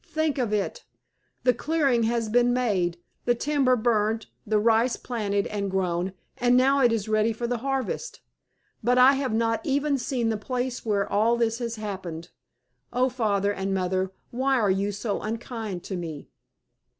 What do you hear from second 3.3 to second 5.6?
timber burned, the rice planted